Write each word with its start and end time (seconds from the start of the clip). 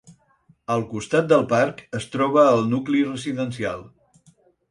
Al 0.75 0.85
costat 0.93 1.27
del 1.33 1.43
parc 1.51 1.83
es 2.01 2.09
troba 2.17 2.47
el 2.55 2.65
nucli 2.71 3.05
residencial. 3.13 3.87